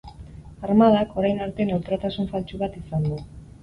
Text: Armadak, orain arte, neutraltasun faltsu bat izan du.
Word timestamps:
Armadak, 0.67 1.13
orain 1.23 1.43
arte, 1.49 1.69
neutraltasun 1.71 2.35
faltsu 2.35 2.67
bat 2.67 2.85
izan 2.85 3.11
du. 3.11 3.27